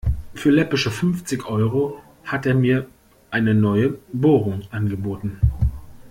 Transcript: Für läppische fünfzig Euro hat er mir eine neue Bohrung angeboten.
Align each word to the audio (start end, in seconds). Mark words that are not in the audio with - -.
Für 0.33 0.49
läppische 0.49 0.89
fünfzig 0.89 1.45
Euro 1.47 2.01
hat 2.23 2.47
er 2.47 2.55
mir 2.55 2.87
eine 3.29 3.53
neue 3.53 3.99
Bohrung 4.11 4.61
angeboten. 4.71 5.39